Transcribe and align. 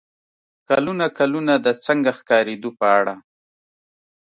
کلونه 0.69 1.05
کلونه 1.17 1.53
د 1.65 1.67
"څنګه 1.85 2.11
ښکارېدو" 2.19 2.69
په 2.79 2.85
اړه 2.99 3.15